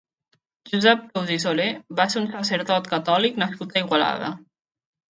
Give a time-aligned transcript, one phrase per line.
[0.71, 1.67] Josep Tous i Soler
[2.01, 4.35] va ser un sacerdot catòlic nascut a Igualada.